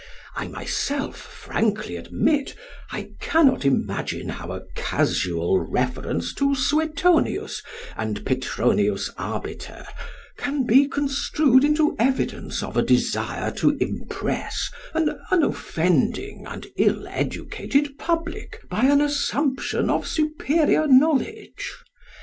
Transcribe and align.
I 0.35 0.47
myself 0.47 1.15
frankly 1.15 1.95
admit 1.95 2.55
I 2.91 3.11
cannot 3.19 3.65
imagine 3.65 4.29
how 4.29 4.51
a 4.51 4.63
casual 4.73 5.59
reference 5.59 6.33
to 6.33 6.55
Suetonius 6.55 7.61
and 7.95 8.25
Petronius 8.25 9.11
Arbiter 9.15 9.85
can 10.39 10.65
be 10.65 10.87
construed 10.87 11.63
into 11.63 11.95
evidence 11.99 12.63
of 12.63 12.77
a 12.77 12.81
desire 12.81 13.51
to 13.57 13.77
impress 13.79 14.71
an 14.95 15.19
unoffending 15.29 16.45
and 16.47 16.65
ill 16.77 17.07
educated 17.07 17.99
public 17.99 18.63
by 18.71 18.85
an 18.85 19.01
assumption 19.01 19.91
of 19.91 20.07
superior 20.07 20.87
knowledge. 20.87 21.75